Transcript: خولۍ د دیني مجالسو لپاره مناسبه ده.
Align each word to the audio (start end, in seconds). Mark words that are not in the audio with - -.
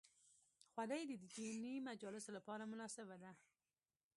خولۍ 0.71 1.01
د 1.07 1.13
دیني 1.35 1.75
مجالسو 1.89 2.29
لپاره 2.37 2.63
مناسبه 2.71 3.15
ده. 3.23 3.31